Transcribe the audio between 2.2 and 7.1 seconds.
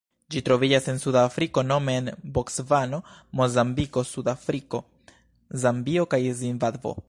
Bocvano, Mozambiko, Sudafriko, Zambio kaj Zimbabvo.